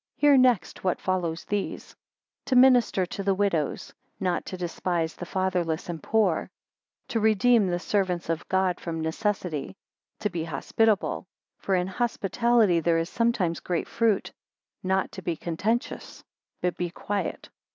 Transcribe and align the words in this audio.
Hear 0.17 0.35
next 0.35 0.83
what 0.83 0.99
follow 0.99 1.35
these. 1.47 1.91
10 2.45 2.45
To 2.47 2.55
minister 2.55 3.05
to 3.05 3.21
the 3.21 3.35
widows; 3.35 3.93
not 4.19 4.45
to 4.47 4.57
despise 4.57 5.13
the 5.13 5.27
fatherless 5.27 5.89
and 5.89 6.01
poor; 6.01 6.49
to 7.09 7.19
redeem 7.19 7.67
the 7.67 7.77
servants 7.77 8.27
of 8.27 8.47
God 8.49 8.79
from 8.79 8.99
necessity; 9.01 9.75
to 10.19 10.31
be 10.31 10.43
hospitable 10.45 11.27
(for 11.59 11.75
in 11.75 11.85
hospitality 11.85 12.79
there 12.79 12.97
is 12.97 13.09
sometimes 13.11 13.59
great 13.59 13.87
fruit); 13.87 14.31
not 14.81 15.11
to 15.11 15.21
be 15.21 15.35
contentious, 15.37 16.23
but 16.61 16.77
be 16.77 16.89
quiet. 16.89 17.49